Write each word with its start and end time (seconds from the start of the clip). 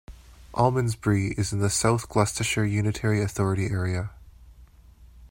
Almondsbury 0.55 1.37
is 1.37 1.53
in 1.53 1.59
the 1.59 1.69
South 1.69 2.09
Gloucestershire 2.09 2.65
unitary 2.65 3.21
authority 3.21 3.67
area. 3.67 4.09